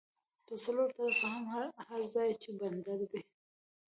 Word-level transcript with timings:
پر 0.45 0.57
څلور 0.63 0.89
طرفه 0.97 1.29
هر 1.89 2.03
ځای 2.13 2.29
چې 2.41 2.49
بندر 2.59 2.99
دی 3.11 3.21